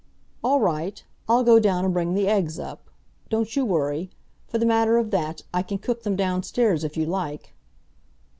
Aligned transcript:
"All 0.43 0.59
right. 0.59 1.03
I'll 1.29 1.43
go 1.43 1.59
down 1.59 1.85
and 1.85 1.93
bring 1.93 2.15
the 2.15 2.27
eggs 2.27 2.57
up. 2.57 2.89
Don't 3.29 3.55
you 3.55 3.63
worry. 3.63 4.09
For 4.47 4.57
the 4.57 4.65
matter 4.65 4.97
of 4.97 5.11
that, 5.11 5.43
I 5.53 5.61
can 5.61 5.77
cook 5.77 6.01
them 6.01 6.15
downstairs 6.15 6.83
if 6.83 6.97
you 6.97 7.05
like." 7.05 7.53